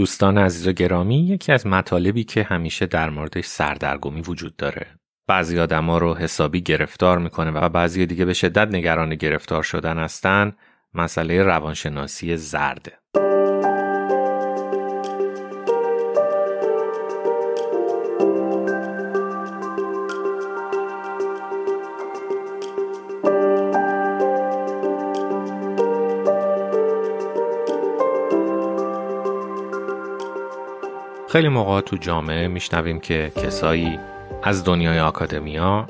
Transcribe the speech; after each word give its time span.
دوستان 0.00 0.38
عزیز 0.38 0.66
و 0.68 0.72
گرامی 0.72 1.26
یکی 1.26 1.52
از 1.52 1.66
مطالبی 1.66 2.24
که 2.24 2.42
همیشه 2.42 2.86
در 2.86 3.10
موردش 3.10 3.44
سردرگمی 3.44 4.20
وجود 4.20 4.56
داره. 4.56 4.86
بعضی 5.26 5.60
آدما 5.60 5.98
رو 5.98 6.14
حسابی 6.14 6.60
گرفتار 6.60 7.18
می‌کنه 7.18 7.50
و 7.50 7.68
بعضی 7.68 8.06
دیگه 8.06 8.24
به 8.24 8.32
شدت 8.32 8.68
نگران 8.68 9.14
گرفتار 9.14 9.62
شدن 9.62 9.98
هستن. 9.98 10.52
مسئله 10.94 11.42
روانشناسی 11.42 12.36
زرده 12.36 12.92
خیلی 31.32 31.48
موقع 31.48 31.80
تو 31.80 31.96
جامعه 31.96 32.48
میشنویم 32.48 33.00
که 33.00 33.32
کسایی 33.36 33.98
از 34.42 34.64
دنیای 34.64 35.00
آکادمیا 35.00 35.86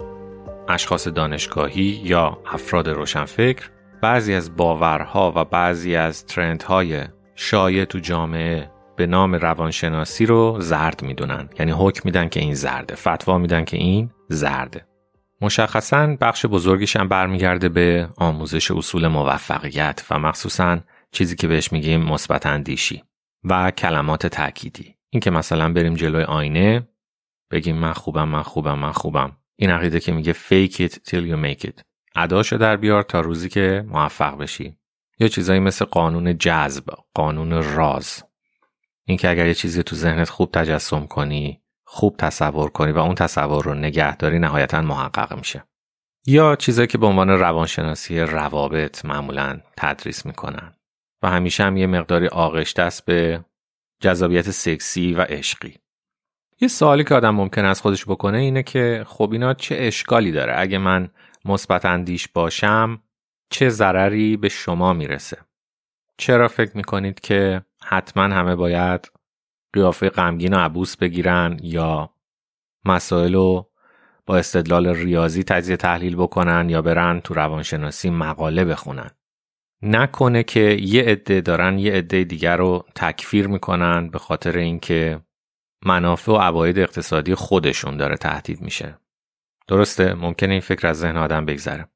اشخاص 0.69 1.09
دانشگاهی 1.09 2.01
یا 2.05 2.39
افراد 2.47 2.89
روشنفکر 2.89 3.71
بعضی 4.03 4.35
از 4.35 4.57
باورها 4.57 5.33
و 5.37 5.45
بعضی 5.45 5.97
از 5.97 6.27
ترندهای 6.27 7.05
شایع 7.35 7.85
تو 7.85 7.99
جامعه 7.99 8.71
به 8.97 9.07
نام 9.07 9.35
روانشناسی 9.35 10.27
رو 10.27 10.57
زرد 10.61 11.03
می‌دونن. 11.03 11.49
یعنی 11.59 11.73
حکم 11.73 12.03
میدن 12.05 12.29
که 12.29 12.41
این 12.41 12.55
زرده 12.55 12.95
فتوا 12.95 13.39
میدن 13.39 13.65
که 13.65 13.77
این 13.77 14.11
زرده. 14.29 14.87
مشخصا 15.41 16.17
بخش 16.21 16.47
بزرگیش 16.47 16.97
هم 16.97 17.09
برمیگرده 17.09 17.69
به 17.69 18.09
آموزش 18.17 18.71
اصول 18.71 19.07
موفقیت 19.07 20.07
و 20.11 20.19
مخصوصا 20.19 20.79
چیزی 21.13 21.37
که 21.37 21.49
بهش 21.49 21.73
میگیم 21.73 22.01
مثبت 22.01 22.47
اندیشی 22.47 23.03
و 23.45 23.71
کلمات 23.71 24.27
تأکیدی. 24.27 25.00
اینکه 25.11 25.31
مثلا 25.31 25.73
بریم 25.73 25.95
جلوی 25.95 26.23
آینه 26.23 26.89
بگیم 27.51 27.77
من 27.77 27.93
خوبم 27.93 28.29
من 28.29 28.43
خوبم 28.43 28.79
من 28.79 28.93
خوبم. 28.93 29.37
این 29.57 29.71
عقیده 29.71 30.01
که 30.01 30.13
میگه 30.13 30.33
fake 30.33 30.75
it 30.75 30.95
till 30.95 31.31
you 31.31 31.45
make 31.45 31.67
it. 31.67 31.83
اداشو 32.17 32.57
در 32.57 32.77
بیار 32.77 33.03
تا 33.03 33.21
روزی 33.21 33.49
که 33.49 33.85
موفق 33.89 34.39
بشی. 34.39 34.77
یا 35.19 35.29
چیزایی 35.29 35.61
مثل 35.61 35.85
قانون 35.85 36.39
جذب 36.39 36.85
قانون 37.15 37.53
راز. 37.53 38.25
اینکه 39.05 39.31
اگر 39.31 39.47
یه 39.47 39.55
چیزی 39.55 39.83
تو 39.83 39.97
ذهنت 39.97 40.29
خوب 40.29 40.51
تجسم 40.53 41.07
کنی 41.07 41.63
خوب 41.85 42.17
تصور 42.17 42.71
کنی 42.71 42.93
و 42.93 42.99
اون 42.99 43.15
تصور 43.15 43.65
رو 43.65 43.75
نگهداری 43.75 44.39
نهایتا 44.39 44.83
محقق 44.83 45.39
میشه. 45.39 45.65
یا 46.27 46.57
چیزایی 46.57 46.89
که 46.89 46.99
به 46.99 47.07
عنوان 47.07 47.31
روانشناسی 47.31 48.21
روابط 48.21 49.05
معمولا 49.05 49.61
تدریس 49.77 50.27
می‌کنن. 50.27 50.75
و 51.23 51.31
همیشه 51.31 51.65
هم 51.65 51.77
یه 51.77 51.87
مقداری 51.87 52.27
آغشته 52.27 52.83
است 52.83 53.05
به 53.05 53.45
جذابیت 54.01 54.51
سکسی 54.51 55.13
و 55.13 55.21
عشقی. 55.21 55.75
یه 56.61 56.69
سوالی 56.69 57.05
که 57.05 57.15
آدم 57.15 57.35
ممکن 57.35 57.65
از 57.65 57.81
خودش 57.81 58.05
بکنه 58.05 58.39
اینه 58.39 58.63
که 58.63 59.05
خب 59.07 59.33
اینا 59.33 59.55
چه 59.55 59.77
اشکالی 59.79 60.33
داره؟ 60.33 60.53
اگه 60.57 60.79
من 60.79 61.11
مثبت 61.45 61.85
اندیش 61.85 62.29
باشم 62.29 63.03
چه 63.51 63.69
ضرری 63.69 64.37
به 64.37 64.49
شما 64.49 64.93
می‌رسه؟ 64.93 65.39
چرا 66.17 66.49
فکر 66.49 66.77
می‌کنید 66.77 67.21
که 67.21 67.63
حتما 67.85 68.23
همه 68.23 68.57
باید 68.57 69.11
قیافه 69.73 70.09
غمگین 70.09 70.55
و 70.55 70.59
عبوس 70.59 70.97
بگیرن 70.97 71.57
یا 71.63 72.11
مسائل 72.85 73.35
رو 73.35 73.71
با 74.27 74.37
استدلال 74.37 74.87
ریاضی 74.87 75.43
تجزیه 75.43 75.77
تحلیل 75.77 76.17
بکنن 76.17 76.69
یا 76.69 76.83
برن 76.83 77.21
تو 77.21 77.35
روانشناسی 77.35 78.11
مقاله 78.11 78.65
بخونن؟ 78.65 79.11
نکنه 79.83 80.43
که 80.43 80.61
یه 80.81 81.03
عده 81.03 81.41
دارن 81.41 81.79
یه 81.79 81.93
عده 81.93 82.25
دیگر 82.25 82.57
رو 82.57 82.87
تکفیر 82.95 83.47
می‌کنن 83.47 84.09
به 84.09 84.19
خاطر 84.19 84.59
اینکه 84.59 85.21
منافع 85.85 86.33
و 86.33 86.37
عواید 86.37 86.79
اقتصادی 86.79 87.35
خودشون 87.35 87.97
داره 87.97 88.17
تهدید 88.17 88.61
میشه. 88.61 88.99
درسته؟ 89.69 90.15
ممکنه 90.15 90.53
این 90.53 90.61
فکر 90.61 90.87
از 90.87 90.99
ذهن 90.99 91.17
آدم 91.17 91.47
بگذره. 91.47 91.89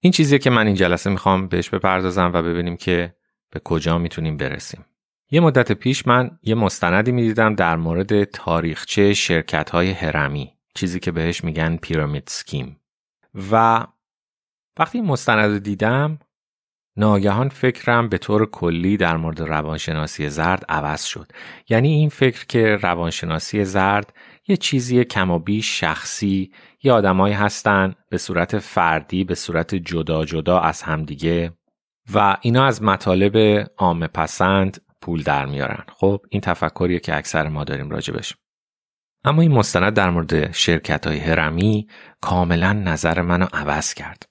این 0.00 0.12
چیزیه 0.12 0.38
که 0.38 0.50
من 0.50 0.66
این 0.66 0.76
جلسه 0.76 1.10
می‌خوام 1.10 1.48
بهش 1.48 1.68
بپردازم 1.68 2.30
و 2.34 2.42
ببینیم 2.42 2.76
که 2.76 3.14
به 3.50 3.60
کجا 3.64 3.98
می‌تونیم 3.98 4.36
برسیم. 4.36 4.84
یه 5.30 5.40
مدت 5.40 5.72
پیش 5.72 6.06
من 6.06 6.38
یه 6.42 6.54
مستندی 6.54 7.12
می‌دیدم 7.12 7.54
در 7.54 7.76
مورد 7.76 8.24
تاریخچه 8.24 9.14
شرکت 9.14 9.70
های 9.70 9.90
هرمی 9.90 10.52
چیزی 10.74 11.00
که 11.00 11.12
بهش 11.12 11.44
میگن 11.44 11.76
پیرامید 11.76 12.24
سکیم. 12.26 12.80
و 13.52 13.86
وقتی 14.78 14.98
این 14.98 15.06
مستند 15.06 15.52
رو 15.52 15.58
دیدم 15.58 16.18
ناگهان 17.00 17.48
فکرم 17.48 18.08
به 18.08 18.18
طور 18.18 18.50
کلی 18.50 18.96
در 18.96 19.16
مورد 19.16 19.40
روانشناسی 19.40 20.28
زرد 20.28 20.64
عوض 20.68 21.04
شد. 21.04 21.32
یعنی 21.68 21.88
این 21.88 22.08
فکر 22.08 22.46
که 22.46 22.76
روانشناسی 22.76 23.64
زرد 23.64 24.12
یه 24.48 24.56
چیزی 24.56 25.04
کم 25.04 25.30
و 25.30 25.38
بیش 25.38 25.80
شخصی 25.80 26.52
یه 26.82 26.92
آدمایی 26.92 27.34
هستن 27.34 27.94
به 28.10 28.18
صورت 28.18 28.58
فردی 28.58 29.24
به 29.24 29.34
صورت 29.34 29.74
جدا 29.74 30.24
جدا 30.24 30.60
از 30.60 30.82
همدیگه 30.82 31.52
و 32.14 32.36
اینا 32.40 32.64
از 32.64 32.82
مطالب 32.82 33.66
عام 33.78 34.06
پسند 34.06 34.80
پول 35.02 35.22
در 35.22 35.46
میارن. 35.46 35.84
خب 35.88 36.20
این 36.28 36.40
تفکریه 36.40 36.98
که 36.98 37.16
اکثر 37.16 37.48
ما 37.48 37.64
داریم 37.64 37.90
راجبش 37.90 38.36
اما 39.24 39.42
این 39.42 39.52
مستند 39.52 39.94
در 39.94 40.10
مورد 40.10 40.52
شرکت 40.52 41.06
های 41.06 41.18
هرمی 41.18 41.86
کاملا 42.20 42.72
نظر 42.72 43.22
منو 43.22 43.46
عوض 43.52 43.94
کرد. 43.94 44.28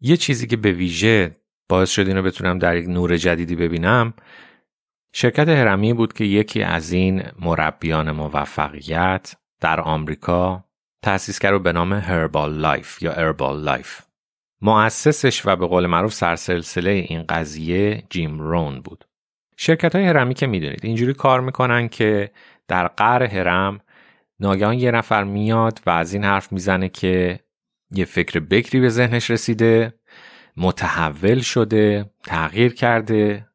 یه 0.00 0.16
چیزی 0.16 0.46
که 0.46 0.56
به 0.56 0.72
ویژه 0.72 1.41
باعث 1.72 1.90
شد 1.90 2.08
اینو 2.08 2.22
بتونم 2.22 2.58
در 2.58 2.76
یک 2.76 2.88
نور 2.88 3.16
جدیدی 3.16 3.56
ببینم. 3.56 4.14
شرکت 5.14 5.48
هرمی 5.48 5.92
بود 5.92 6.12
که 6.12 6.24
یکی 6.24 6.62
از 6.62 6.92
این 6.92 7.22
مربیان 7.40 8.10
موفقیت 8.10 9.34
در 9.60 9.80
آمریکا 9.80 10.64
تأسیس 11.04 11.38
کرد 11.38 11.62
به 11.62 11.72
نام 11.72 11.92
هربال 11.92 12.52
لایف 12.54 13.02
یا 13.02 13.12
هربال 13.12 13.62
لایف 13.62 14.00
مؤسسش 14.62 15.46
و 15.46 15.56
به 15.56 15.66
قول 15.66 15.86
معروف 15.86 16.12
سرسلسله 16.12 16.90
این 16.90 17.22
قضیه 17.22 18.02
جیم 18.10 18.38
رون 18.38 18.80
بود. 18.80 19.04
شرکت 19.56 19.94
های 19.94 20.04
هرمی 20.04 20.34
که 20.34 20.46
می‌دونید 20.46 20.84
اینجوری 20.84 21.14
کار 21.14 21.40
می‌کنن 21.40 21.88
که 21.88 22.30
در 22.68 22.86
قهر 22.86 23.22
هرم 23.22 23.80
ناگهان 24.40 24.78
یه 24.78 24.90
نفر 24.90 25.24
میاد 25.24 25.80
و 25.86 25.90
از 25.90 26.14
این 26.14 26.24
حرف 26.24 26.52
می‌زنه 26.52 26.88
که 26.88 27.40
یه 27.90 28.04
فکر 28.04 28.40
بکری 28.40 28.80
به 28.80 28.88
ذهنش 28.88 29.30
رسیده 29.30 29.94
متحول 30.56 31.40
شده 31.40 32.10
تغییر 32.24 32.74
کرده. 32.74 33.48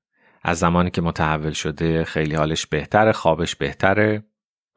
از 0.43 0.59
زمانی 0.59 0.91
که 0.91 1.01
متحول 1.01 1.51
شده 1.51 2.03
خیلی 2.03 2.35
حالش 2.35 2.65
بهتره 2.65 3.11
خوابش 3.11 3.55
بهتره. 3.55 4.23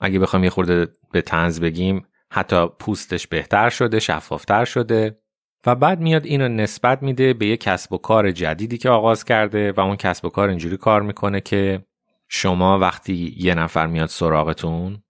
اگه 0.01 0.19
بخوام 0.19 0.45
یه 0.45 0.51
خورده 0.51 0.89
به 1.13 1.23
تنز 1.23 1.61
بگیم 1.61 2.07
حتی 2.33 2.67
پوستش 2.79 3.27
بهتر 3.27 3.71
شده 3.71 4.01
شفافتر 4.01 4.65
شده. 4.65 5.21
و 5.67 5.75
بعد 5.75 6.01
میاد 6.01 6.27
اینو 6.27 6.49
نسبت 6.49 7.03
میده 7.03 7.35
به 7.35 7.47
یه 7.47 7.57
کسب 7.57 7.93
و 7.93 7.99
کار 7.99 8.31
جدیدی 8.31 8.79
که 8.79 8.91
آغاز 8.91 9.25
کرده 9.25 9.73
و 9.73 9.81
اون 9.81 9.97
کسب 9.97 10.25
و 10.25 10.29
کار 10.29 10.49
اینجوری 10.49 10.77
کار 10.77 11.03
می‌کنه 11.03 11.41
که 11.41 11.85
شما 12.29 12.79
وقتی 12.79 13.35
یه 13.39 13.55
نفر 13.55 13.87
میاد 13.87 14.09
سراغتون 14.09 15.03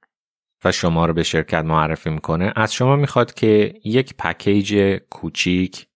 و 0.64 0.72
شما 0.72 1.06
رو 1.06 1.12
به 1.12 1.22
شرکت 1.22 1.64
معرفی 1.64 2.10
می‌کنه 2.10 2.52
از 2.56 2.74
شما 2.74 2.96
می‌خواد 2.96 3.34
که 3.34 3.74
یک 3.84 4.14
پکیج 4.16 4.98
کوچیک 5.10 5.86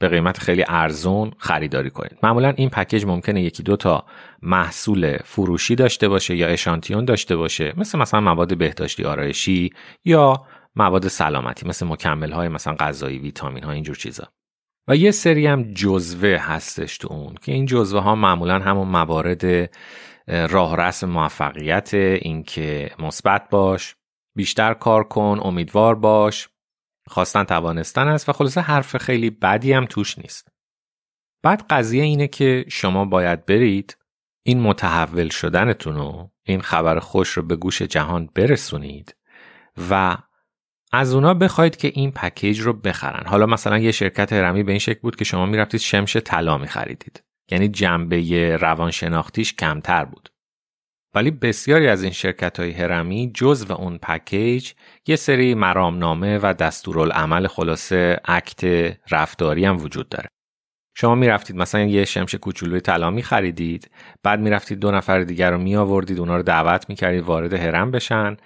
به 0.00 0.08
قیمت 0.08 0.38
خیلی 0.38 0.64
ارزون 0.68 1.32
خریداری 1.38 1.90
کنید. 1.90 2.18
معمولا 2.22 2.52
این 2.56 2.70
پکیج 2.70 3.06
ممکنه 3.06 3.42
یکی 3.42 3.62
دو 3.62 3.76
تا 3.76 4.04
محصول 4.42 5.16
فروشی 5.16 5.74
داشته 5.74 6.08
باشه 6.08 6.36
یا 6.36 6.46
اشانتیون 6.46 7.04
داشته 7.04 7.36
باشه. 7.36 7.72
مثل 7.76 7.98
مثلا 7.98 8.20
مواد 8.20 8.58
بهداشتی 8.58 9.04
آرایشی 9.04 9.72
یا 10.04 10.46
مواد 10.76 11.08
سلامتی 11.08 11.68
مثل 11.68 11.86
مکمل 11.86 12.32
های 12.32 12.48
مثلا 12.48 12.74
غذایی 12.74 13.18
ویتامین 13.18 13.64
ها 13.64 13.72
اینجور 13.72 13.96
چیزا. 13.96 14.28
و 14.88 14.96
یه 14.96 15.10
سری 15.10 15.46
هم 15.46 15.74
جزوه 15.74 16.36
هستش 16.40 16.98
تو 16.98 17.12
اون 17.12 17.34
که 17.42 17.52
این 17.52 17.66
جزوه 17.66 18.00
ها 18.00 18.14
معمولا 18.14 18.58
همون 18.58 18.88
موارد 18.88 19.70
راه 20.28 20.76
رسم 20.76 21.08
موفقیت 21.08 21.94
اینکه 21.94 22.90
مثبت 22.98 23.48
باش 23.50 23.96
بیشتر 24.36 24.74
کار 24.74 25.04
کن 25.04 25.38
امیدوار 25.42 25.94
باش 25.94 26.48
خواستن 27.10 27.44
توانستن 27.44 28.08
است 28.08 28.28
و 28.28 28.32
خلاصه 28.32 28.60
حرف 28.60 28.96
خیلی 28.96 29.30
بدی 29.30 29.72
هم 29.72 29.86
توش 29.86 30.18
نیست. 30.18 30.48
بعد 31.42 31.66
قضیه 31.70 32.02
اینه 32.02 32.28
که 32.28 32.64
شما 32.68 33.04
باید 33.04 33.46
برید 33.46 33.96
این 34.42 34.60
متحول 34.60 35.28
شدنتون 35.28 35.94
رو 35.94 36.30
این 36.42 36.60
خبر 36.60 36.98
خوش 36.98 37.28
رو 37.28 37.42
به 37.42 37.56
گوش 37.56 37.82
جهان 37.82 38.28
برسونید 38.34 39.16
و 39.90 40.16
از 40.92 41.14
اونا 41.14 41.34
بخواید 41.34 41.76
که 41.76 41.92
این 41.94 42.10
پکیج 42.10 42.60
رو 42.60 42.72
بخرن. 42.72 43.26
حالا 43.26 43.46
مثلا 43.46 43.78
یه 43.78 43.92
شرکت 43.92 44.32
هرمی 44.32 44.62
به 44.62 44.72
این 44.72 44.78
شکل 44.78 45.00
بود 45.00 45.16
که 45.16 45.24
شما 45.24 45.46
می‌رفتید 45.46 45.80
شمش 45.80 46.16
طلا 46.16 46.58
میخریدید. 46.58 47.24
یعنی 47.50 47.68
جنبه 47.68 48.56
روانشناختیش 48.56 49.54
کمتر 49.54 50.04
بود. 50.04 50.28
ولی 51.14 51.30
بسیاری 51.30 51.88
از 51.88 52.02
این 52.02 52.12
شرکت 52.12 52.60
های 52.60 52.70
هرمی 52.70 53.32
و 53.68 53.72
اون 53.72 53.98
پکیج 53.98 54.72
یه 55.06 55.16
سری 55.16 55.54
مرامنامه 55.54 56.38
و 56.38 56.54
دستورالعمل 56.54 57.46
خلاصه 57.46 58.20
اکت 58.24 58.64
رفتاری 59.10 59.64
هم 59.64 59.76
وجود 59.76 60.08
داره. 60.08 60.28
شما 60.96 61.14
می‌رفتید 61.14 61.56
مثلا 61.56 61.80
یه 61.80 62.04
شمش 62.04 62.34
کوچولوی 62.34 62.80
طلا 62.80 63.10
می 63.10 63.22
خریدید 63.22 63.90
بعد 64.22 64.40
می‌رفتید 64.40 64.78
دو 64.78 64.90
نفر 64.90 65.20
دیگر 65.20 65.50
رو 65.50 65.58
می 65.58 65.76
آوردید 65.76 66.18
اونا 66.18 66.36
رو 66.36 66.42
دعوت 66.42 66.88
می 66.88 66.94
کردید 66.94 67.24
وارد 67.24 67.52
هرم 67.52 67.90
بشن 67.90 68.36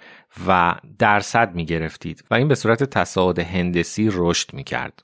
و 0.47 0.75
درصد 0.99 1.55
می 1.55 1.65
گرفتید 1.65 2.23
و 2.31 2.33
این 2.33 2.47
به 2.47 2.55
صورت 2.55 2.83
تصاعد 2.83 3.39
هندسی 3.39 4.09
رشد 4.13 4.53
می 4.53 4.63
کرد 4.63 5.03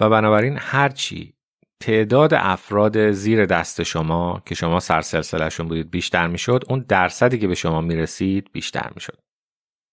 و 0.00 0.10
بنابراین 0.10 0.56
هرچی 0.60 1.35
تعداد 1.80 2.34
افراد 2.34 3.10
زیر 3.10 3.46
دست 3.46 3.82
شما 3.82 4.42
که 4.46 4.54
شما 4.54 4.80
سرسلسلشون 4.80 5.68
بودید 5.68 5.90
بیشتر 5.90 6.26
می‌شد 6.26 6.64
اون 6.68 6.84
درصدی 6.88 7.38
که 7.38 7.48
به 7.48 7.54
شما 7.54 7.80
می‌رسید 7.80 8.52
بیشتر 8.52 8.90
می‌شد. 8.94 9.18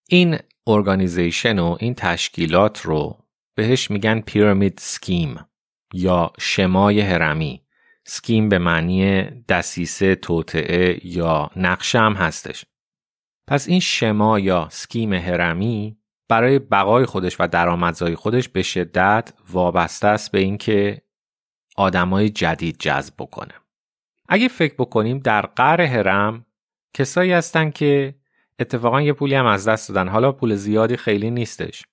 این 0.10 0.40
ارگانیزیشن 0.68 1.60
و 1.60 1.78
این 1.80 1.94
تشکیلات 1.94 2.82
رو 2.82 3.18
بهش 3.56 3.92
میگن 3.92 4.20
پیرامید 4.20 4.78
سکیم 4.78 5.40
یا 5.94 6.32
شمای 6.40 7.02
هرمی. 7.02 7.64
سکیم 8.06 8.50
به 8.50 8.58
معنی 8.58 9.24
دسیسه 9.50 10.16
توطعه 10.16 11.08
یا 11.08 11.50
نقشه 11.56 12.00
هم 12.00 12.14
هستش. 12.14 12.66
پس 13.48 13.68
این 13.68 13.80
شما 13.80 14.40
یا 14.40 14.68
سکیم 14.72 15.14
هرمی 15.14 15.98
برای 16.30 16.60
بقای 16.60 17.06
خودش 17.06 17.36
و 17.40 17.48
درآمدزایی 17.48 18.16
خودش 18.16 18.50
به 18.50 18.64
شدت 18.64 19.34
وابسته 19.50 20.08
است 20.08 20.32
به 20.32 20.40
اینکه 20.40 21.02
آدمای 21.76 22.30
جدید 22.30 22.78
جذب 22.80 23.14
بکنه. 23.18 23.54
اگه 24.30 24.48
فکر 24.48 24.74
بکنیم 24.74 25.20
در 25.20 25.42
قر 25.42 25.82
هرم 25.82 26.46
کسایی 26.94 27.32
هستن 27.32 27.70
که 27.72 28.16
اتفاقا 28.60 29.02
یه 29.02 29.14
پولی 29.14 29.36
هم 29.36 29.46
از 29.46 29.68
دست 29.68 29.90
دادن. 29.90 30.08
حالا 30.08 30.32
پول 30.32 30.56
زیادی 30.56 30.98
خیلی 30.98 31.32
نیستش. 31.32 31.84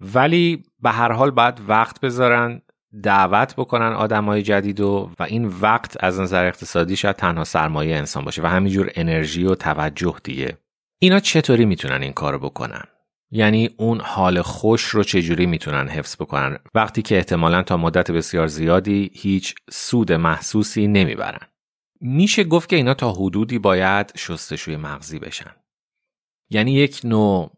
ولی 0.00 0.62
به 0.82 0.90
هر 0.90 1.12
حال 1.12 1.30
باید 1.30 1.60
وقت 1.68 2.00
بذارن 2.00 2.62
دعوت 3.02 3.54
بکنن 3.56 3.92
آدمای 3.92 4.42
جدید 4.42 4.80
و 4.80 5.10
و 5.18 5.22
این 5.22 5.46
وقت 5.46 6.04
از 6.04 6.20
نظر 6.20 6.46
اقتصادی 6.46 6.96
شاید 6.96 7.16
تنها 7.16 7.44
سرمایه 7.44 7.96
انسان 7.96 8.24
باشه 8.24 8.42
و 8.42 8.46
همینجور 8.46 8.90
انرژی 8.94 9.44
و 9.44 9.54
توجه 9.54 10.16
دیگه. 10.24 10.58
اینا 10.98 11.20
چطوری 11.20 11.64
می‌تونن 11.64 12.02
این 12.02 12.12
کارو 12.12 12.38
بکنن؟ 12.38 12.84
یعنی 13.30 13.70
اون 13.76 14.00
حال 14.00 14.42
خوش 14.42 14.82
رو 14.82 15.04
چجوری 15.04 15.46
می‌تونن 15.46 15.88
حفظ 15.88 16.16
بکنن؟ 16.16 16.58
وقتی 16.74 17.02
که 17.02 17.16
احتمالا 17.16 17.62
تا 17.62 17.76
مدت 17.76 18.10
بسیار 18.10 18.46
زیادی 18.46 19.10
هیچ 19.14 19.54
سود 19.70 20.12
محسوسی 20.12 20.86
نمی‌برن. 20.86 21.48
میشه 22.00 22.44
گفت 22.44 22.68
که 22.68 22.76
اینا 22.76 22.94
تا 22.94 23.12
حدودی 23.12 23.58
باید 23.58 24.12
شستشوی 24.16 24.76
مغزی 24.76 25.18
بشن. 25.18 25.50
یعنی 26.50 26.72
یک 26.72 27.00
نوع 27.04 27.50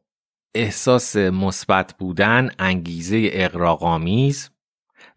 احساس 0.54 1.16
مثبت 1.16 1.94
بودن 1.98 2.50
انگیزه 2.58 3.28
اقراقامیز 3.32 4.50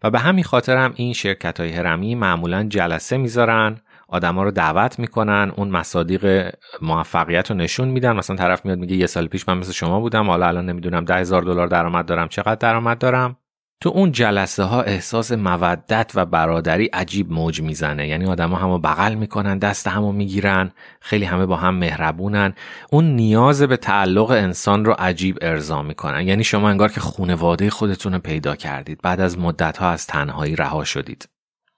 و 0.02 0.10
به 0.10 0.18
همین 0.18 0.44
خاطر 0.44 0.76
هم 0.76 0.92
این 0.96 1.12
شرکت 1.12 1.60
های 1.60 1.70
هرمی 1.70 2.14
معمولا 2.14 2.64
جلسه 2.64 3.16
می‌ذارن 3.16 3.80
آدما 4.12 4.42
رو 4.42 4.50
دعوت 4.50 4.98
می‌کنن 4.98 5.52
اون 5.56 5.68
مصادیق 5.68 6.54
موفقیت 6.82 7.50
رو 7.50 7.56
نشون 7.56 7.88
میدن. 7.88 8.12
مثلا 8.16 8.36
طرف 8.36 8.64
میاد 8.64 8.78
میگه 8.78 8.96
یه 8.96 9.06
سال 9.06 9.26
پیش 9.26 9.48
من 9.48 9.58
مثل 9.58 9.72
شما 9.72 10.00
بودم 10.00 10.30
حالا 10.30 10.46
الان 10.46 10.66
نمی‌دونم 10.66 11.04
ده 11.04 11.14
هزار 11.14 11.42
دلار 11.42 11.66
درآمد 11.66 12.06
دارم. 12.06 12.28
چقدر 12.28 12.54
درآمد 12.54 12.98
دارم؟ 12.98 13.36
تو 13.80 13.88
اون 13.88 14.12
جلسه 14.12 14.62
ها 14.62 14.82
احساس 14.82 15.32
مودت 15.32 16.12
و 16.14 16.26
برادری 16.26 16.86
عجیب 16.86 17.32
موج 17.32 17.62
می‌زنه. 17.62 18.08
یعنی 18.08 18.26
آدما 18.26 18.56
همو 18.56 18.78
بغل 18.78 19.14
می‌کنن 19.14 19.58
دست 19.58 19.88
همو 19.88 20.12
می‌گیرن 20.12 20.72
خیلی 21.00 21.24
همه 21.24 21.46
با 21.46 21.56
هم 21.56 21.74
مهربونن. 21.74 22.54
اون 22.90 23.04
نیاز 23.04 23.62
به 23.62 23.76
تعلق 23.76 24.30
انسان 24.30 24.84
رو 24.84 24.92
عجیب 24.98 25.38
ارضا 25.40 25.82
می‌کنن. 25.82 26.26
یعنی 26.26 26.44
شما 26.44 26.70
انگار 26.70 26.92
که 26.92 27.00
خونواده 27.00 27.70
خودتون 27.70 28.12
رو 28.12 28.18
پیدا 28.18 28.56
کردید. 28.56 29.00
بعد 29.02 29.20
از 29.20 29.38
مدت 29.38 29.78
ها 29.78 29.90
از 29.90 30.06
تنهایی 30.06 30.56
رها 30.56 30.84
شدید. 30.84 31.28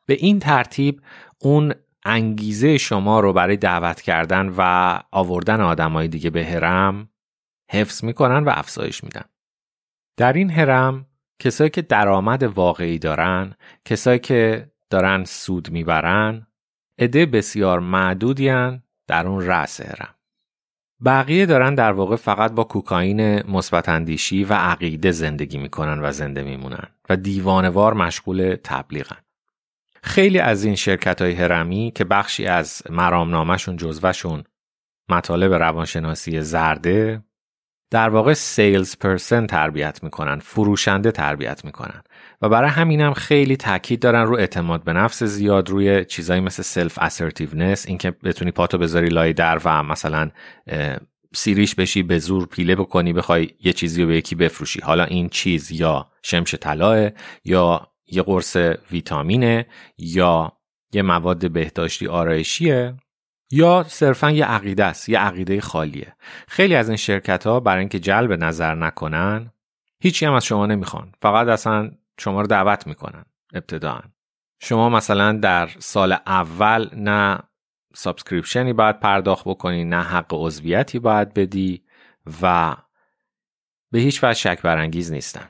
به 0.07 0.15
این 0.15 0.39
ترتیب 0.39 1.01
اون 1.39 1.75
انگیزه 2.05 2.79
شما 2.79 3.21
رو 3.21 3.33
برای 3.33 3.57
دعوت 3.57 4.01
کردن 4.01 4.55
و 4.59 5.01
آوردن 5.11 5.61
آدمای 5.61 6.09
دیگه 6.09 6.31
به 6.31 6.47
هرم 6.47 7.09
حفظ 7.71 8.05
می‌کنن 8.05 8.45
و 8.45 8.51
افزایش 8.55 9.05
میدن. 9.05 9.25
در 10.17 10.33
این 10.33 10.51
هرم 10.51 11.07
کسایی 11.39 11.71
که 11.71 11.83
درآمد 11.83 12.43
واقعی 12.43 12.99
دارن 12.99 13.55
کسایی 13.85 14.19
که 14.19 14.71
دارن 14.91 15.25
سود 15.25 15.71
می‌برن 15.71 16.47
عده 16.99 17.27
بسیار 17.27 17.81
معدودیان 17.81 18.83
در 19.07 19.27
اون 19.27 19.47
رأس 19.47 19.81
هرم 19.81 20.15
بقیه 21.05 21.47
دارن 21.47 21.75
در 21.75 21.93
واقع 21.93 22.17
فقط 22.17 22.53
با 22.53 22.65
کوکائین 22.65 23.51
مثبت 23.51 23.89
اندیشی 23.89 24.45
و 24.45 24.53
عقیده 24.53 25.11
زندگی 25.11 25.59
می‌کنن 25.59 26.01
و 26.05 26.13
زنده 26.13 26.43
میمونن 26.43 26.89
و 27.09 27.17
دیوانوار 27.17 27.95
مشغول 27.95 28.57
تبلیغن. 28.65 29.24
خیلی 30.07 30.39
از 30.39 30.65
این 30.65 30.75
شرکت 30.75 31.23
های 31.23 31.33
هرمی 31.33 31.93
که 31.95 32.05
بخشی 32.05 32.47
از 32.47 32.83
مرامنامهشون 32.91 33.77
جزوشون 33.77 34.45
مطالب 35.09 35.53
روانشناسی 35.53 36.41
زرده 36.41 37.23
در 37.91 38.09
واقع 38.09 38.33
salesperson 38.33 39.47
تربیت 39.47 40.03
می‌کنن 40.03 40.39
فروشنده 40.39 41.11
تربیت 41.11 41.65
می‌کنن. 41.65 42.03
و 42.43 42.49
برای 42.49 42.71
همینم 42.71 43.13
خیلی 43.13 43.57
تاکید 43.57 44.01
دارن 44.01 44.23
رو 44.23 44.37
اعتماد 44.37 44.85
به 44.85 44.93
نفس 44.93 45.23
زیاد 45.23 45.71
روی 45.71 46.05
چیزایی 46.05 46.41
مثل 46.41 46.63
self-assertiveness 46.63 47.87
اینکه 47.89 48.11
بتونی 48.11 48.51
پاتو 48.51 48.79
بذاری 48.79 49.09
لای 49.09 49.33
در 49.33 49.61
و 49.65 49.83
مثلا 49.83 50.31
سیریش 51.35 51.75
بشی 51.75 52.03
به 52.03 52.19
زور 52.19 52.47
پیله 52.47 52.75
بکنی 52.75 53.13
بخوای 53.13 53.51
یه 53.61 53.73
چیزی 53.73 54.03
رو 54.03 54.09
به 54.09 54.17
یکی 54.17 54.35
بفروشی. 54.35 54.81
حالا 54.81 55.05
این 55.05 55.29
چیز 55.29 55.71
یا 55.71 56.11
شمش 56.23 56.55
طلاست 56.55 57.11
یا 57.45 57.94
یه 58.07 58.23
قرص 58.23 58.57
ویتامینه 58.91 59.67
یا 59.99 60.53
یه 60.93 61.03
مواد 61.03 61.53
بهداشتی 61.53 62.07
آرایشیه 62.07 62.95
یا 63.51 63.85
صرفا 63.89 64.31
یه 64.31 64.45
عقیده 64.45 64.85
است 64.85 65.09
یه 65.09 65.19
عقیده 65.19 65.61
خالیه. 65.61 66.17
خیلی 66.49 66.75
از 66.75 66.89
این 66.89 66.97
شرکت 66.97 67.47
ها 67.47 67.61
برای 67.61 67.81
اینکه 67.81 67.99
جلب 67.99 68.33
نظر 68.33 68.75
نکنن 68.75 69.53
هیچی 70.01 70.27
هم 70.27 70.33
از 70.33 70.45
شما 70.45 70.67
نمی‌خوان. 70.67 71.13
فقط 71.23 71.49
اصلا 71.49 71.91
شما 72.19 72.41
رو 72.41 72.47
دعوت 72.47 72.87
می‌کنن 72.87 73.25
ابتداعا 73.55 74.01
شما 74.61 74.89
مثلا 74.89 75.33
در 75.33 75.71
سال 75.79 76.13
اول 76.13 76.89
نه 76.97 77.39
subscription 77.95 78.67
ی 78.67 78.73
باید 78.73 79.01
پرداخت 79.01 79.45
بکنی 79.49 79.85
نه 79.85 80.03
حق 80.03 80.27
عضویتی 80.31 80.99
باید 80.99 81.35
بدی 81.35 81.85
و 82.43 82.77
به 83.91 83.99
هیچ 83.99 84.25
وجه 84.25 84.35
شک 84.35 84.63
برانگیز 84.63 85.13
نیستن. 85.13 85.49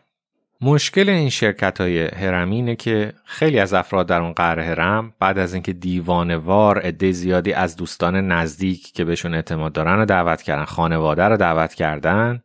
مشکل 0.61 1.09
این 1.09 1.31
شرکت 1.31 1.81
های 1.81 2.07
هرمی 2.07 2.57
اینه 2.57 2.77
که 2.77 3.13
خیلی 3.25 3.59
از 3.59 3.75
افراد 3.75 4.07
در 4.07 4.21
اون 4.21 4.33
قهر 4.33 4.61
هرم 4.61 5.15
بعد 5.21 5.39
از 5.39 5.55
اینکه 5.55 5.73
دیوانوار 5.73 6.79
عده 6.79 7.13
زیادی 7.13 7.53
از 7.53 7.77
دوستان 7.77 8.33
نزدیک 8.33 8.93
که 8.93 9.05
بهشون 9.05 9.35
اعتماد 9.35 9.73
دارن 9.73 9.99
رو 9.99 10.05
دعوت 10.05 10.43
کردن 10.43 10.65
خانواده 10.65 11.23
رو 11.25 11.37
دعوت 11.37 11.75
کردن 11.75 12.43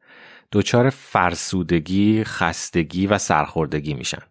دچار 0.51 0.89
فرسودگی، 0.89 2.23
خستگی 2.23 3.07
و 3.07 3.17
سرخوردگی 3.17 3.93
میشن. 3.93 4.21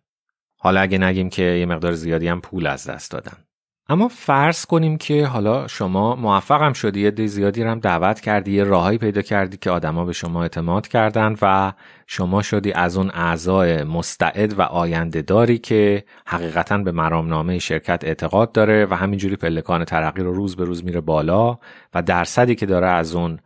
حالا 0.59 0.81
اگه 0.81 0.99
نگیم 0.99 1.31
که 1.31 1.43
یه 1.43 1.67
مقدار 1.67 1.93
زیادی 1.93 2.29
هم 2.29 2.41
پول 2.41 2.67
از 2.67 2.91
دست 2.91 3.11
دادن. 3.11 3.48
اما 3.91 4.09
فرض 4.09 4.67
کنیم 4.67 4.99
که 4.99 5.27
حالا 5.27 5.67
شما 5.67 6.17
موفقم 6.17 6.73
شدی 6.73 7.01
یه 7.01 7.27
زیادی 7.27 7.63
رو 7.63 7.71
هم 7.71 7.81
دعوت 7.81 8.21
کردی 8.21 8.53
یه 8.53 8.65
راههایی 8.65 8.99
پیدا 8.99 9.23
کردی 9.23 9.57
که 9.57 9.71
آدما 9.71 10.05
به 10.05 10.13
شما 10.13 10.43
اعتماد 10.43 10.89
کردن 10.89 11.37
و 11.43 11.73
شما 12.07 12.43
شدی 12.43 12.73
از 12.73 12.97
اون 12.97 13.11
اعضای 13.15 13.85
مستعد 13.85 14.59
و 14.59 14.63
آینده 14.63 15.23
داری 15.23 15.59
که 15.59 16.05
حقیقتا 16.27 16.79
به 16.79 16.93
مرامنامه 16.93 17.59
شرکت 17.59 18.05
اعتقاد 18.05 18.53
داره 18.53 18.87
و 18.91 18.95
همینجوری 18.95 19.37
پلکان 19.37 19.85
ترقی 19.85 20.23
رو 20.23 20.35
روز 20.35 20.57
به 20.57 20.65
روز 20.65 20.85
میره 20.85 21.01
بالا 21.01 21.59
و 21.95 22.03
درصدی 22.03 22.55
که 22.55 22.67
داره 22.67 22.87
از 22.87 23.15
اون 23.15 23.39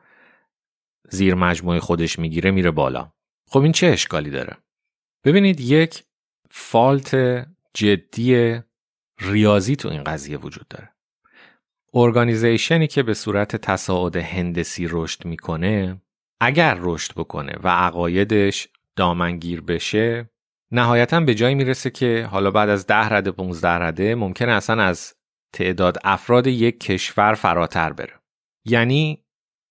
زیر 1.08 1.34
مجموعه 1.34 1.80
خودش 1.80 2.18
می‌گیره 2.18 2.50
میره 2.50 2.70
بالا. 2.70 3.12
خب 3.46 3.60
این 3.60 3.72
چه 3.72 3.86
اشکالی 3.86 4.30
داره؟ 4.30 4.56
ببینید 5.24 5.60
یک 5.60 6.04
فالت 6.50 7.16
جدی 7.74 8.58
ریاضی 9.20 9.76
تو 9.76 9.88
این 9.88 10.04
قضیه 10.04 10.38
وجود 10.38 10.68
داره. 10.68 10.88
ارگانیزیشنی 11.94 12.86
که 12.86 13.02
به 13.02 13.14
صورت 13.14 13.56
تصاعد 13.56 14.16
هندسی 14.16 14.88
رشد 14.90 15.24
می‌کنه 15.24 16.00
اگر 16.40 16.78
رشد 16.80 17.14
بکنه 17.14 17.52
و 17.62 17.68
عقایدش 17.68 18.68
دامنگیر 18.96 19.60
بشه 19.60 20.30
نهایتا 20.70 21.20
به 21.20 21.34
جایی 21.34 21.54
می‌رسه 21.54 21.90
که 21.90 22.28
حالا 22.30 22.50
بعد 22.50 22.68
از 22.68 22.86
ده 22.86 23.08
رده 23.08 23.30
15 23.32 23.68
رده 23.68 24.14
ممکنه 24.14 24.52
اصلا 24.52 24.82
از 24.82 25.14
تعداد 25.52 25.98
افراد 26.04 26.46
یک 26.46 26.80
کشور 26.80 27.34
فراتر 27.34 27.92
بره. 27.92 28.14
یعنی 28.64 29.24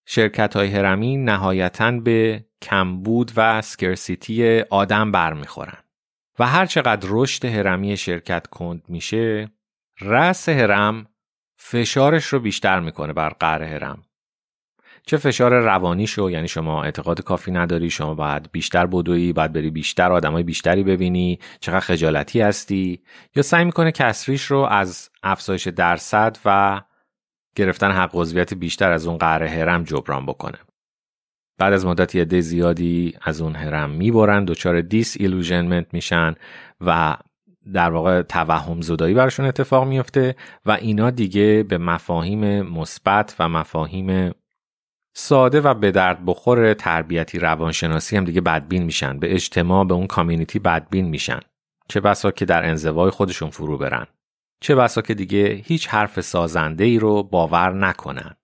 شرکت 0.07 0.55
های 0.55 0.67
هرمی 0.67 1.17
نهایتا 1.17 1.91
به 1.91 2.45
کمبود 2.61 3.31
و 3.35 3.61
سکرسیتی 3.61 4.59
آدم 4.59 5.11
برمیخورن. 5.11 5.80
و 6.41 6.43
هر 6.43 6.65
چقدر 6.65 7.07
رشد 7.11 7.45
هرمی 7.45 7.97
شرکت 7.97 8.47
کند 8.47 8.83
میشه 8.87 9.49
رأس 9.99 10.49
هرم 10.49 11.07
فشارش 11.55 12.25
رو 12.25 12.39
بیشتر 12.39 12.79
می‌کنه 12.79 13.13
بر 13.13 13.29
قهر 13.29 13.63
هرم 13.63 14.03
چه 15.05 15.17
فشار 15.17 15.59
روانی 15.59 16.07
شه 16.07 16.29
یعنی 16.29 16.47
شما 16.47 16.83
اعتقاد 16.83 17.21
کافی 17.21 17.51
نداری 17.51 17.89
شما 17.89 18.13
باید 18.13 18.51
بیشتر 18.51 18.85
بدوی 18.85 19.33
باید 19.33 19.53
بری 19.53 19.69
بیشتر 19.69 20.11
آدمای 20.11 20.43
بیشتری 20.43 20.83
ببینی 20.83 21.39
چقدر 21.59 21.79
خجالتی 21.79 22.41
هستی 22.41 23.03
یا 23.35 23.43
سعی 23.43 23.65
می‌کنه 23.65 23.91
کسریش 23.91 24.45
رو 24.45 24.57
از 24.57 25.09
افزایش 25.23 25.67
درصد 25.67 26.37
و 26.45 26.81
گرفتن 27.55 27.91
حق 27.91 28.11
عضویت 28.13 28.53
بیشتر 28.53 28.91
از 28.91 29.07
اون 29.07 29.17
قاعده 29.17 29.49
هرم 29.49 29.83
جبران 29.83 30.25
بکنه. 30.25 30.59
بعد 31.57 31.73
از 31.73 31.85
مدت 31.85 32.15
عده 32.15 32.41
زیادی 32.41 33.15
از 33.21 33.41
اون 33.41 33.55
هرم 33.55 33.89
می‌برن 33.89 34.45
دچار 34.45 34.81
disillusionment 34.81 35.93
میشن 35.93 36.35
و 36.81 37.17
در 37.73 37.89
واقع 37.89 38.21
توهم 38.21 38.81
زدایی 38.81 39.13
براشون 39.13 39.45
اتفاق 39.45 39.87
میفته 39.87 40.35
و 40.65 40.71
اینا 40.71 41.09
دیگه 41.09 41.63
به 41.63 41.77
مفاهیم 41.77 42.61
مثبت 42.61 43.35
و 43.39 43.49
مفاهیم 43.49 44.31
ساده 45.13 45.61
و 45.61 45.73
به 45.73 45.91
درد 45.91 46.25
بخور 46.25 46.73
تربیتی 46.73 47.39
روانشناسی 47.39 48.17
هم 48.17 48.25
دیگه 48.25 48.41
بدبین 48.41 48.83
میشن. 48.83 49.19
به 49.19 49.33
اجتماع 49.33 49.85
به 49.85 49.93
اون 49.93 50.07
کامیونیتی 50.07 50.59
بدبین 50.59 51.05
میشن. 51.05 51.39
چه 51.87 51.99
بسا 51.99 52.31
که 52.31 52.45
در 52.45 52.65
انزوای 52.65 53.09
خودشون 53.09 53.49
فرو 53.49 53.77
برن. 53.77 54.07
چه 54.61 54.75
بسا 54.75 55.01
که 55.01 55.13
دیگه 55.13 55.61
هیچ 55.65 55.87
حرف 55.87 56.21
سازنده 56.21 56.83
ای 56.83 56.99
رو 56.99 57.23
باور 57.23 57.73
نکنن. 57.73 58.35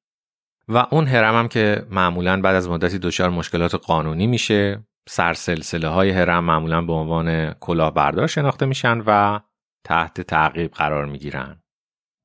و 0.67 0.87
اون 0.91 1.07
هرم 1.07 1.35
هم 1.35 1.47
که 1.47 1.85
معمولا 1.89 2.41
بعد 2.41 2.55
از 2.55 2.69
مدتی 2.69 2.99
دچار 2.99 3.29
مشکلات 3.29 3.75
قانونی 3.75 4.27
میشه 4.27 4.87
سرسلسله 5.09 5.87
های 5.87 6.09
هرم 6.09 6.43
معمولا 6.43 6.81
به 6.81 6.93
عنوان 6.93 7.53
کلاهبردار 7.53 8.27
شناخته 8.27 8.65
میشن 8.65 9.01
و 9.05 9.39
تحت 9.83 10.21
تعقیب 10.21 10.71
قرار 10.71 11.05
می‌گیرن. 11.05 11.61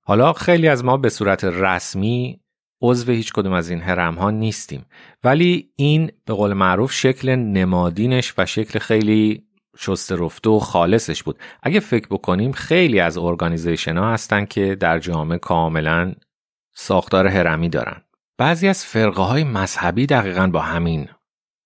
حالا 0.04 0.32
خیلی 0.32 0.68
از 0.68 0.84
ما 0.84 0.96
به 0.96 1.08
صورت 1.08 1.44
رسمی 1.44 2.40
عضو 2.82 3.12
هیچ 3.12 3.32
کدوم 3.32 3.52
از 3.52 3.70
این 3.70 3.80
هرم 3.80 4.14
ها 4.14 4.30
نیستیم. 4.30 4.86
ولی 5.24 5.70
این 5.76 6.10
به 6.24 6.34
قول 6.34 6.52
معروف 6.52 6.92
شکل 6.92 7.28
نمادینش 7.34 8.34
و 8.38 8.46
شکل 8.46 8.78
خیلی 8.78 9.44
شسته 9.78 10.16
رفته 10.16 10.50
و 10.50 10.58
خالصش 10.58 11.22
بود. 11.22 11.38
اگه 11.62 11.80
فکر 11.80 12.06
بکنیم 12.10 12.52
خیلی 12.52 13.00
از 13.00 13.18
ارگانیزیشن 13.18 13.96
ها 13.96 14.12
هستن 14.12 14.44
که 14.44 14.74
در 14.74 14.98
جامعه 14.98 15.38
کاملا 15.38 16.12
ساختار 16.74 17.26
هرمی 17.26 17.68
دارن. 17.68 18.02
بعضی 18.38 18.68
از 18.68 18.84
فرقه 18.84 19.22
های 19.22 19.44
مذهبی 19.44 20.06
دقیقا 20.06 20.46
با 20.46 20.60
همین 20.60 21.08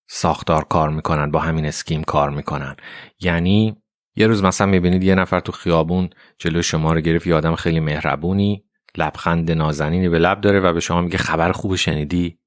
ساختار 0.08 0.64
کار 0.64 0.90
می‌کنن 0.90 1.30
با 1.30 1.40
همین 1.40 1.66
اسکیم 1.66 2.04
کار 2.04 2.30
می‌کنن. 2.30 2.76
یعنی 3.20 3.76
یه 4.16 4.26
روز 4.26 4.42
مثلا 4.42 4.66
می‌بینید 4.66 5.04
یه 5.04 5.14
نفر 5.14 5.40
تو 5.40 5.52
خیابون 5.52 6.10
جلو 6.38 6.62
شما 6.62 6.92
رو 6.92 7.00
گرفت 7.00 7.26
یه 7.26 7.34
آدم 7.34 7.54
خیلی 7.54 7.80
مهربونی 7.80 8.64
لبخند 8.96 9.50
نازنینی 9.50 10.08
به 10.08 10.18
لب 10.18 10.40
داره 10.40 10.60
و 10.60 10.72
به 10.72 10.80
شما 10.80 11.00
میگه 11.00 11.18
خبر 11.18 11.52
خوب 11.52 11.76
شنیدی؟ 11.76 12.38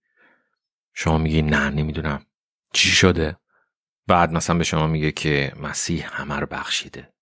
شما 0.93 1.17
میگی 1.17 1.41
نه 1.41 1.69
نمی‌دونم. 1.69 2.25
چی 2.73 2.89
شده؟ 2.89 3.37
بعد 4.07 4.31
مثلا 4.31 4.57
به 4.57 4.63
شما 4.63 4.87
میگه 4.87 5.11
که 5.11 5.53
مسیح 5.63 6.07
همه 6.11 6.35
رو 6.35 6.47
بخشیده. 6.51 7.13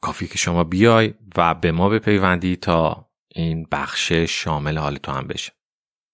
کافی 0.00 0.26
که 0.26 0.38
شما 0.38 0.64
بیای 0.64 1.14
و 1.36 1.54
به 1.54 1.72
ما 1.72 1.88
بپیوندی 1.88 2.56
تا 2.56 3.10
این 3.28 3.66
بخشش 3.72 4.42
شامل 4.42 4.78
حال 4.78 4.96
تو 4.96 5.12
هم 5.12 5.26
بشه. 5.26 5.55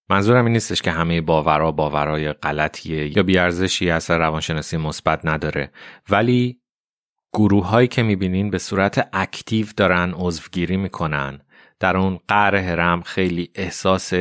منظورم 0.08 0.44
این 0.44 0.52
نیستش 0.52 0.82
که 0.82 0.90
همه 0.90 1.20
باورها 1.20 1.72
باورهای 1.72 2.32
غلطیه 2.32 3.16
یا 3.16 3.22
بیارزشی 3.22 3.90
اثر 3.90 4.18
روانشناسی 4.18 4.76
مثبت 4.76 5.20
نداره. 5.24 5.72
ولی 6.10 6.60
گروه 7.34 7.66
هایی 7.66 7.88
که 7.88 8.02
می‌بینین 8.02 8.50
به 8.50 8.58
صورت 8.58 9.08
اکتیو 9.12 9.66
دارن 9.76 10.12
عضوگیری 10.14 10.76
می‌کنن. 10.76 11.40
در 11.80 11.96
اون 11.96 12.20
قهر 12.28 12.56
هرم 12.56 13.02
خیلی 13.02 13.50
احساس 13.54 14.12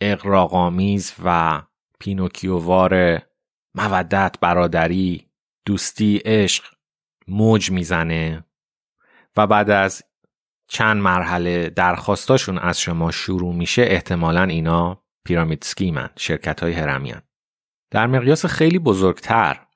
اقراقامیز 0.00 1.14
و 1.24 1.62
پینوکیووار 1.98 3.22
مودت 3.74 4.36
برادری 4.40 5.26
دوستی 5.66 6.16
عشق 6.24 6.64
موج 7.28 7.70
می‌زنه. 7.70 8.44
و 9.36 9.46
بعد 9.46 9.70
از 9.70 10.02
چند 10.72 11.02
مرحله 11.02 11.70
درخواستاشون 11.70 12.58
از 12.58 12.80
شما 12.80 13.10
شروع 13.10 13.54
میشه 13.54 13.82
احتمالا 13.82 14.42
اینا 14.42 15.02
پیرامید 15.24 15.62
سکیمن 15.62 16.10
شرکت 16.16 16.62
های 16.62 16.72
هرمیان. 16.72 17.22
در 17.90 18.06
مقیاس 18.06 18.46
خیلی 18.46 18.78
بزرگتر 18.78 19.66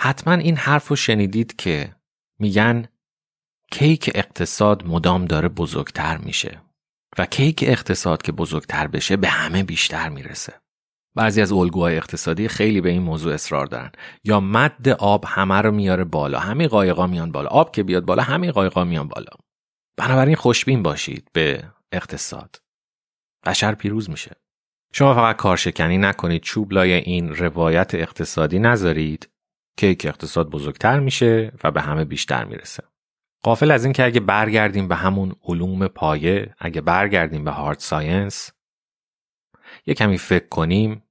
حتما 0.00 0.34
این 0.34 0.56
حرف 0.56 0.88
رو 0.88 0.96
شنیدید 0.96 1.56
که 1.56 1.96
میگن 2.38 2.88
کیک 3.70 4.10
اقتصاد 4.14 4.86
مدام 4.86 5.24
داره 5.24 5.48
بزرگتر 5.48 6.16
میشه 6.16 6.60
و 7.18 7.26
کیک 7.26 7.64
اقتصاد 7.66 8.22
که 8.22 8.32
بزرگتر 8.32 8.86
بشه 8.86 9.16
به 9.16 9.28
همه 9.28 9.62
بیشتر 9.62 10.08
می‌رسه. 10.08 10.52
بعضی 11.14 11.42
از 11.42 11.52
الگوهای 11.52 11.96
اقتصادی 11.96 12.48
خیلی 12.48 12.80
به 12.80 12.90
این 12.90 13.02
موضوع 13.02 13.34
اصرار 13.34 13.66
دارن. 13.66 13.92
یا 14.24 14.40
مد 14.40 14.88
آب 14.88 15.24
همه 15.28 15.60
رو 15.60 15.70
میاره 15.70 16.04
بالا 16.04 16.38
همه 16.38 16.68
قایقا 16.68 17.06
میان 17.06 17.32
بالا. 17.32 17.48
آب 17.48 17.72
که 17.72 17.82
بیاد 17.82 18.04
بالا 18.04 18.22
همه 18.22 18.52
قایقا 18.52 18.84
میان 18.84 19.08
بالا. 19.08 19.30
بنابراین 20.00 20.36
خوشبین 20.36 20.82
باشید 20.82 21.28
به 21.32 21.64
اقتصاد. 21.92 22.62
بشر 23.46 23.74
پیروز 23.74 24.10
میشه. 24.10 24.36
شما 24.92 25.14
فقط 25.14 25.36
کارشکنی 25.36 25.98
نکنید 25.98 26.42
چوب 26.42 26.72
لای 26.72 26.92
این 26.92 27.36
روایت 27.36 27.94
اقتصادی 27.94 28.58
نذارید. 28.58 29.28
کیک 29.76 30.06
اقتصاد 30.06 30.50
بزرگتر 30.50 31.00
میشه 31.00 31.52
و 31.64 31.70
به 31.70 31.80
همه 31.80 32.04
بیشتر 32.04 32.44
می‌رسه. 32.44 32.82
قافل 33.42 33.70
از 33.70 33.84
این 33.84 33.92
که 33.92 34.04
اگه 34.04 34.20
برگردیم 34.20 34.88
به 34.88 34.96
همون 34.96 35.36
علوم 35.44 35.88
پایه 35.88 36.54
اگه 36.58 36.80
برگردیم 36.80 37.44
به 37.44 37.50
هارد 37.50 37.78
ساینس 37.78 38.50
یه 39.86 39.94
کمی 39.94 40.18
فکر 40.18 40.48
کنیم 40.48 41.02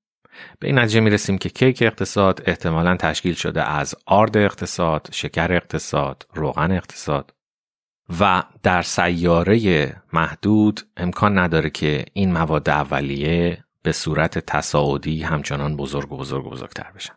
به 0.60 0.68
این 0.68 0.80
نتیجه 0.80 1.00
می‌رسیم 1.00 1.38
که 1.38 1.50
کیک 1.50 1.82
اقتصاد 1.82 2.44
احتمالا 2.46 2.98
تشکیل 2.98 3.34
شده 3.34 3.64
از 3.64 3.96
آرد 4.06 4.38
اقتصاد، 4.38 5.10
شکر 5.12 5.54
اقتصاد، 5.54 6.28
روغن 6.34 6.72
اقتصاد. 6.72 7.39
و 8.20 8.44
در 8.64 8.82
سیاره 8.82 9.96
محدود 10.14 10.82
امکان 10.98 11.38
نداره 11.38 11.70
که 11.70 12.06
این 12.14 12.34
مواد 12.34 12.70
اولیه 12.70 13.64
به 13.84 13.92
صورت 13.92 14.40
تصاعدی 14.40 15.22
همچنان 15.24 15.78
بزرگ 15.78 16.12
و 16.12 16.18
بزرگ 16.18 16.46
و 16.46 16.50
بزرگتر 16.50 16.92
بشن. 16.96 17.14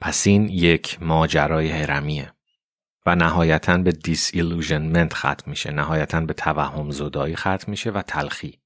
پس 0.00 0.26
این 0.26 0.48
یک 0.48 1.02
ماجرای 1.02 1.68
هرمیه 1.68 2.32
و 3.06 3.16
نهایتا 3.16 3.78
به 3.78 3.92
دیس 3.92 4.30
ختم 5.14 5.50
میشه 5.50 5.70
نهایتا 5.70 6.20
به 6.20 6.34
توهم 6.34 6.90
زدایی 6.90 7.36
ختم 7.36 7.64
میشه 7.66 7.90
و 7.90 8.02
تلخی 8.02 8.58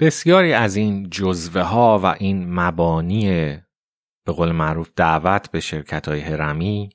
بسیاری 0.00 0.52
از 0.52 0.76
این 0.76 1.10
جزوه 1.10 1.62
ها 1.62 1.98
و 1.98 2.06
این 2.06 2.54
مبانی 2.54 3.56
به 4.24 4.32
قول 4.32 4.52
معروف 4.52 4.90
دعوت 4.96 5.50
به 5.50 5.60
شرکت 5.60 6.08
های 6.08 6.20
هرمی 6.20 6.90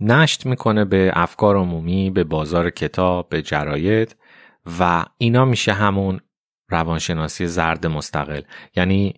نشت 0.00 0.46
می‌کنه 0.46 0.84
به 0.84 1.12
افکار 1.14 1.56
عمومی 1.56 2.10
به 2.10 2.24
بازار 2.24 2.70
کتاب 2.70 3.28
به 3.28 3.42
جراید 3.42 4.16
و 4.80 5.04
اینا 5.18 5.44
میشه 5.44 5.72
همون 5.72 6.20
روانشناسی 6.68 7.46
زرد 7.46 7.86
مستقل. 7.86 8.42
یعنی 8.76 9.14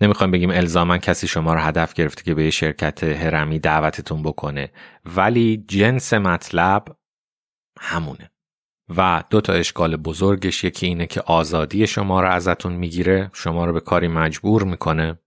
نمی‌خوایم 0.00 0.30
بگیم 0.30 0.50
الزاما 0.50 0.98
کسی 0.98 1.26
شما 1.28 1.54
رو 1.54 1.60
هدف 1.60 1.94
گرفته 1.94 2.22
که 2.22 2.34
به 2.34 2.44
یه 2.44 2.50
شرکت 2.50 3.04
هرمی 3.04 3.58
دعوتتون 3.58 4.22
بکنه 4.22 4.70
ولی 5.16 5.64
جنس 5.68 6.12
مطلب 6.12 6.84
همونه. 7.80 8.30
و 8.96 9.24
دو 9.30 9.40
تا 9.40 9.52
اشکال 9.52 9.96
بزرگش 9.96 10.64
یکی 10.64 10.86
اینه 10.86 11.06
که 11.06 11.20
آزادی 11.20 11.86
شما 11.86 12.20
رو 12.20 12.28
ازتون 12.28 12.72
می‌گیره 12.72 13.30
شما 13.32 13.64
رو 13.64 13.72
به 13.72 13.80
کاری 13.80 14.08
مجبور 14.08 14.64
می‌کنه. 14.64 15.18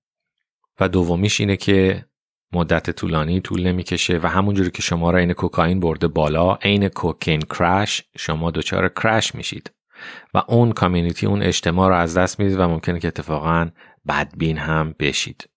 و 0.80 0.90
دومیش 0.90 1.40
اینه 1.40 1.58
که 1.58 2.06
مدت 2.52 2.90
طولانی 2.90 3.42
طول 3.42 3.68
نمی‌کشه 3.68 4.20
و 4.24 4.28
همونجوری 4.28 4.72
که 4.72 4.82
شما 4.82 5.12
را 5.12 5.20
این 5.20 5.34
کوکائین 5.34 5.80
برده 5.80 6.08
بالا 6.08 6.56
عین 6.56 6.90
کوکین 6.90 7.42
کرش 7.42 8.04
شما 8.18 8.52
دچار 8.52 8.90
کرش 8.90 9.36
میشید. 9.36 9.72
و 10.34 10.42
اون 10.48 10.72
کامیونیتی 10.72 11.26
اون 11.26 11.42
اجتماع 11.42 11.90
رو 11.90 11.96
از 11.96 12.18
دست 12.18 12.40
می‌دید 12.40 12.60
و 12.60 12.68
ممکنه 12.68 13.00
که 13.00 13.08
اتفاقا 13.08 13.70
بدبین 14.08 14.58
هم 14.58 14.96
بشید. 15.00 15.50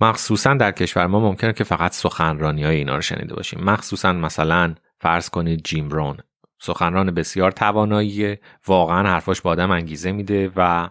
مخصوصا 0.00 0.54
در 0.54 0.72
کشور 0.72 1.06
ما 1.06 1.20
ممکنه 1.20 1.52
که 1.52 1.64
فقط 1.64 1.92
سخنرانی 1.92 2.64
های 2.64 2.76
اینا 2.76 2.96
رو 2.96 3.02
شنیده 3.02 3.34
باشیم. 3.34 3.64
مخصوصا 3.64 4.12
مثلا 4.12 4.74
فرض 5.00 5.30
کنید 5.30 5.64
جیم 5.64 5.88
رون. 5.88 6.16
سخنران 6.60 7.10
بسیار 7.10 7.50
توانایی 7.50 8.36
واقعا 8.66 9.08
حرفاش 9.08 9.40
با 9.40 9.50
آدم 9.50 9.70
انگیزه 9.70 10.12
میده 10.12 10.52
و 10.56 10.88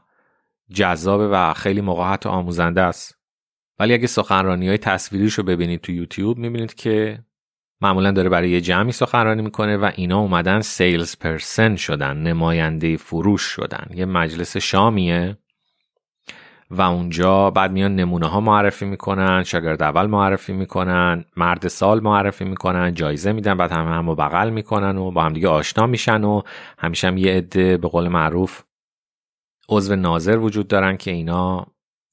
جذابه 0.73 1.27
و 1.27 1.53
خیلی 1.53 1.81
موقع 1.81 2.03
حتی 2.03 2.29
آموزنده 2.29 2.81
است. 2.81 3.16
ولی 3.79 3.93
اگه 3.93 4.07
سخنرانی 4.07 4.67
های 4.67 4.77
تصویریش 4.77 5.33
رو 5.33 5.43
ببینید 5.43 5.81
تو 5.81 5.91
یوتیوب 5.91 6.37
می‌بینید 6.37 6.73
که 6.73 7.19
معمولا 7.81 8.11
داره 8.11 8.29
برای 8.29 8.49
یه 8.49 8.61
جمعی 8.61 8.91
سخنرانی 8.91 9.41
می‌کنه 9.41 9.77
و 9.77 9.91
اینا 9.95 10.19
اومدن 10.19 10.61
سیلز 10.61 11.17
پرسن 11.17 11.75
شدن 11.75 12.17
نماینده 12.17 12.97
فروش 12.97 13.41
شدن. 13.41 13.87
یه 13.93 14.05
مجلس 14.05 14.57
شامیه 14.57 15.37
و 16.69 16.81
اونجا 16.81 17.51
بعد 17.51 17.71
میان 17.71 17.95
نمونه 17.95 18.27
ها 18.27 18.39
معرفی 18.39 18.85
می‌کنن 18.85 19.43
شاگرد 19.43 19.83
اول 19.83 20.05
معرفی 20.05 20.53
می‌کنن 20.53 21.25
مرد 21.37 21.67
سال 21.67 21.99
معرفی 21.99 22.45
می‌کنن 22.45 22.93
جایزه 22.93 23.31
میدن 23.31 23.57
بعد 23.57 23.71
همه 23.71 23.89
هم 23.89 24.15
بغل 24.15 24.49
می‌کنن 24.49 24.97
و 24.97 25.11
با 25.11 25.23
هم 25.23 25.33
دیگه 25.33 25.47
آشنا 25.47 25.87
میشن 25.87 26.23
و 26.23 26.41
همیشه 26.77 27.07
هم 27.07 27.17
یه 27.17 27.33
عده 27.33 27.77
به 27.77 27.87
قول 27.87 28.07
معروف 28.07 28.63
عضو 29.69 29.95
ناظر 29.95 30.37
وجود 30.37 30.67
دارن 30.67 30.97
که 30.97 31.11
اینا 31.11 31.67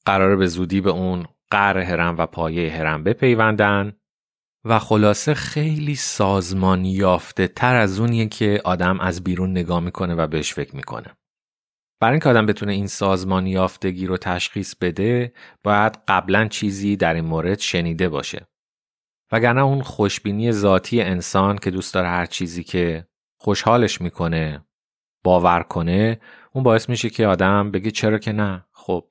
قراره 0.05 0.35
به 0.35 0.47
زودی 0.47 0.81
به 0.81 0.89
اون 0.89 1.25
قر 1.51 1.77
هرم 1.77 2.17
و 2.17 2.25
پایه 2.25 2.73
هرم 2.73 3.03
بپیوندن 3.03 3.93
و 4.65 4.79
خلاصه 4.79 5.33
خیلی 5.33 5.95
سازمان 5.95 6.85
یافته 6.85 7.47
تر 7.47 7.75
از 7.75 7.99
اونیه 7.99 8.27
که 8.27 8.61
آدم 8.63 8.99
از 8.99 9.23
بیرون 9.23 9.51
نگاه 9.51 9.79
می‌کنه 9.79 10.15
و 10.15 10.27
بهش 10.27 10.53
فکر 10.53 10.75
می‌کنه. 10.75 11.17
برای 12.01 12.13
اینکه 12.13 12.29
آدم 12.29 12.45
بتونه 12.45 12.71
این 12.71 12.87
سازمان 12.87 13.47
یافتگی 13.47 14.05
رو 14.05 14.17
تشخیص 14.17 14.75
بده 14.75 15.33
باید 15.63 15.97
قبلا 16.07 16.47
چیزی 16.47 16.95
در 16.95 17.13
این 17.13 17.25
مورد 17.25 17.59
شنیده 17.59 18.09
باشه. 18.09 18.47
وگرنه 19.31 19.61
اون 19.61 19.81
خوشبینی 19.81 20.51
ذاتی 20.51 21.01
انسان 21.01 21.57
که 21.57 21.71
دوست 21.71 21.93
داره 21.93 22.07
هر 22.07 22.25
چیزی 22.25 22.63
که 22.63 23.07
خوشحالش 23.39 24.01
می‌کنه 24.01 24.65
باور 25.23 25.63
کنه 25.63 26.19
اون 26.53 26.63
باعث 26.63 26.89
میشه 26.89 27.09
که 27.09 27.27
آدم 27.27 27.71
بگه 27.71 27.91
چرا 27.91 28.17
که 28.17 28.31
نه 28.31 28.65
خب 28.71 29.09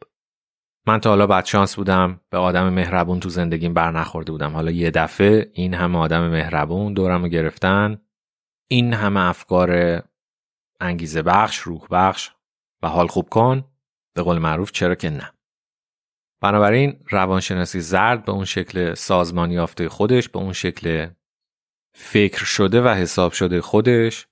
من 0.87 1.01
تا 1.01 1.11
حالا 1.11 1.43
شانس 1.43 1.77
بودم 1.77 2.21
به 2.31 2.39
آدم 2.39 2.69
مهربون 2.69 3.21
تو 3.21 3.29
زندگیم 3.29 3.75
بر 3.75 3.91
نخورده 3.91 4.33
بودم. 4.33 4.53
حالا 4.53 4.71
یه 4.71 4.91
دفعه 4.91 5.51
این 5.55 5.75
همه 5.75 5.99
آدم 5.99 6.29
مهربون 6.29 6.93
دورم 6.93 7.23
رو 7.23 7.29
گرفتن. 7.29 8.01
این 8.71 8.93
همه 8.93 9.21
افکار 9.21 10.03
انگیزه 10.81 11.23
بخش 11.23 11.59
روح 11.59 11.87
بخش 11.91 12.31
و 12.83 12.89
حال 12.89 13.07
خوب 13.07 13.29
کن. 13.29 13.65
به 14.15 14.23
قول 14.23 14.39
معروف 14.39 14.73
چرا 14.73 14.95
که 14.95 15.11
نه. 15.11 15.33
بنابراین 16.43 17.01
روانشناسی 17.11 17.81
زرد 17.81 18.25
به 18.25 18.33
اون 18.33 18.45
شکل 18.45 18.95
سازمان 18.95 19.51
یافته 19.51 19.89
خودش 19.89 20.29
به 20.29 20.39
اون 20.39 20.53
شکل 20.53 21.09
فکر 21.95 22.45
شده 22.45 22.83
و 22.83 22.89
حساب 22.89 23.33
شده 23.33 23.61
خودش 23.61 24.27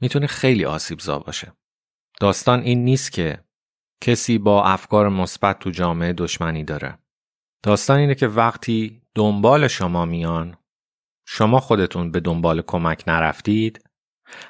می‌تونه 0.00 0.26
خیلی 0.26 0.64
آسیبزا 0.64 1.18
باشه. 1.18 1.52
داستان 2.20 2.60
این 2.60 2.84
نیست 2.84 3.12
که 3.12 3.44
کسی 4.02 4.38
با 4.38 4.64
افکار 4.64 5.08
مثبت 5.08 5.58
تو 5.58 5.70
جامعه 5.70 6.12
دشمنی 6.12 6.64
داره. 6.64 6.98
داستان 7.62 7.98
اینه 7.98 8.14
که 8.14 8.28
وقتی 8.28 9.02
دنبال 9.14 9.68
شما 9.68 10.04
میان 10.04 10.56
شما 11.26 11.60
خودتون 11.60 12.10
به 12.10 12.20
دنبال 12.20 12.62
کمک 12.62 13.04
نرفتید 13.06 13.84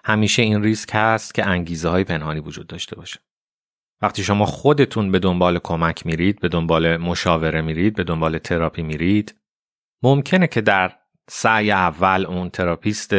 همیشه 0.05 0.43
این 0.43 0.63
ریسک 0.63 0.91
هست 0.93 1.35
که 1.35 1.47
انگیزه 1.47 1.89
های 1.89 2.05
پنهانی 2.05 2.41
وجود 2.41 2.67
داشته 2.67 2.97
باشه. 2.97 3.21
وقتی 4.03 4.25
شما 4.25 4.45
خودتون 4.47 5.13
به 5.13 5.19
دنبال 5.19 5.59
کمک 5.59 6.07
میرید، 6.07 6.41
به 6.41 6.49
دنبال 6.49 6.97
مشاوره 6.97 7.61
میرید، 7.61 7.97
به 7.97 8.05
دنبال 8.05 8.39
تراپی 8.39 8.83
میرید، 8.83 9.41
ممکنه 10.03 10.47
که 10.47 10.61
در 10.61 10.99
سعی 11.31 11.71
اول 11.71 12.27
اون 12.27 12.51
تراپیست 12.51 13.15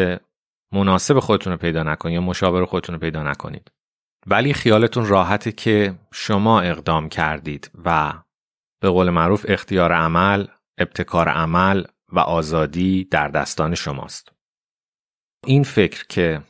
مناسب 0.74 1.20
خودتون 1.20 1.54
رو 1.54 1.60
پیدا 1.60 1.84
نکنید 1.84 2.13
یا 2.13 2.22
مشاور 2.22 2.66
خودتون 2.66 2.96
رو 2.96 3.02
پیدا 3.02 3.24
نکنید. 3.24 3.72
ولی 4.27 4.53
خیالتون 4.53 5.06
راحته 5.06 5.51
که 5.51 5.96
شما 6.13 6.62
اقدام 6.62 7.10
کردید 7.10 7.72
و 7.86 8.13
به 8.80 8.89
قول 8.89 9.10
معروف 9.10 9.46
اختیار 9.48 9.92
عمل، 9.92 10.48
ابتکار 10.77 11.30
عمل 11.30 11.84
و 12.10 12.20
آزادی 12.20 13.03
در 13.03 13.27
دستان 13.27 13.75
شماست. 13.75 14.32
این 15.46 15.63
فکر 15.63 16.06
که 16.10 16.42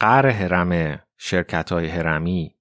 قر 0.00 0.26
هرم 0.26 1.02
شرکت 1.18 1.72
های 1.72 1.86
هرمی 1.86 2.54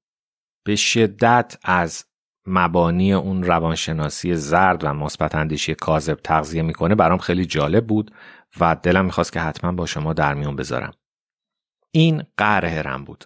به 0.63 0.75
شدت 0.75 1.57
از 1.63 2.05
مبانی 2.45 3.13
اون 3.13 3.43
روانشناسی 3.43 4.35
زرد 4.35 4.83
و 4.83 4.93
مثبت 4.93 5.35
اندیشی 5.35 5.75
کاذب 5.75 6.19
تغذیه 6.23 6.61
می‌کنه 6.61 6.95
برام 6.95 7.17
خیلی 7.17 7.45
جالب 7.45 7.87
بود 7.87 8.11
و 8.59 8.75
دلم 8.75 9.05
می‌خواست 9.05 9.33
که 9.33 9.39
حتما 9.39 9.71
با 9.71 9.85
شما 9.85 10.13
در 10.13 10.33
میون 10.33 10.55
بذارم. 10.55 10.93
این 11.91 12.23
قر 12.37 12.65
هرم 12.65 13.03
بود. 13.03 13.25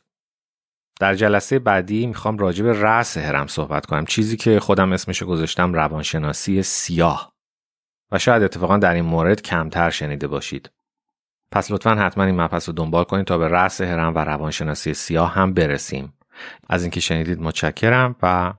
در 1.02 1.16
جلسه 1.16 1.60
بعدی 1.60 2.08
می‌خوام 2.08 2.38
راجع 2.38 2.64
به 2.64 2.82
رأس 2.82 3.18
هرم 3.18 3.48
صحبت 3.48 3.86
کنم. 3.86 4.06
چیزی 4.06 4.38
که 4.38 4.60
خودم 4.60 4.94
اسمشو 4.94 5.26
گذاشتم 5.26 5.74
روانشناسی 5.74 6.64
سیاه. 6.64 7.34
و 8.12 8.20
شاید 8.20 8.44
اتفاقا 8.44 8.78
در 8.78 8.94
این 8.94 9.06
مورد 9.06 9.42
کمتر 9.42 9.90
شنیده 9.90 10.28
باشید. 10.28 10.72
پس 11.52 11.72
لطفا 11.72 11.96
حتما 11.96 12.24
این 12.24 12.42
مبحث 12.42 12.70
رو 12.70 12.76
دنبال 12.76 13.04
کنید 13.04 13.26
تا 13.26 13.38
به 13.38 13.48
رأس 13.48 13.82
هرم 13.82 14.16
و 14.16 14.20
روانشناسی 14.20 14.94
سیاه 14.94 15.34
هم 15.34 15.54
برسیم. 15.54 16.14
از 16.70 16.82
اینکه 16.82 17.00
شنیدید 17.00 17.42
متشکرم 17.42 18.16
و 18.24 18.54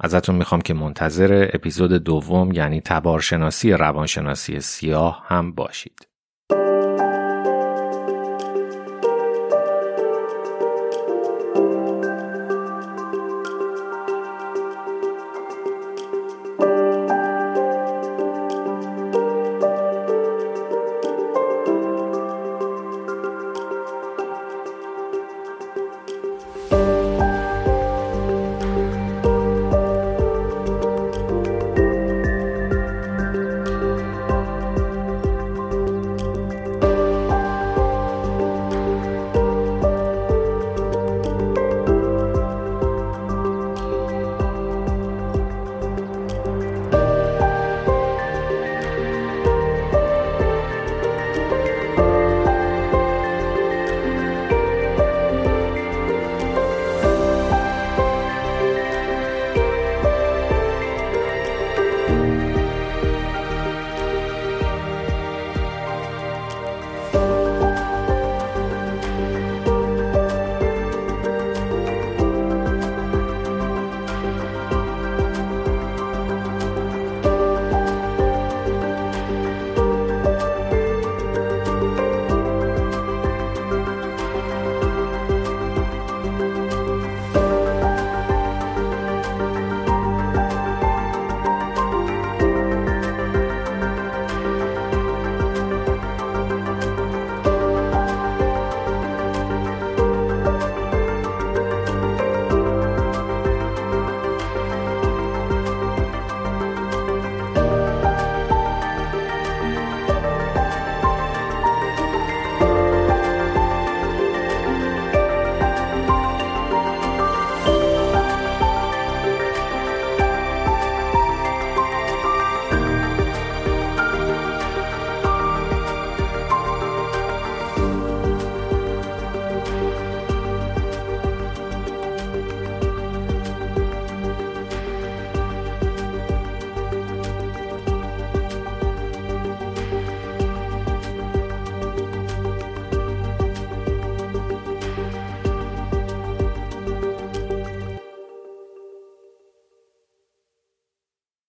ازتون 0.00 0.34
می‌خوام 0.34 0.60
که 0.60 0.74
منتظر 0.74 1.50
اپیزود 1.54 1.92
دوم 1.92 2.52
یعنی 2.52 2.80
تبارشناسی 2.80 3.72
روانشناسی 3.72 4.60
سیاه 4.60 5.24
هم 5.26 5.52
باشید. 5.52 6.09